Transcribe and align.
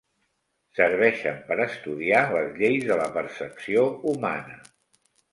Serveixen 0.77 1.35
per 1.49 1.57
estudiar 1.65 2.21
les 2.35 2.57
lleis 2.61 2.87
de 2.91 2.97
la 3.01 3.05
percepció 3.19 3.83
humana. 4.13 4.57